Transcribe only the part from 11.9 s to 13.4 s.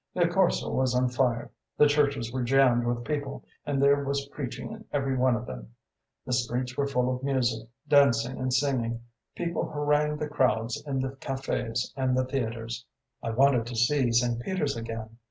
and the theatres. "I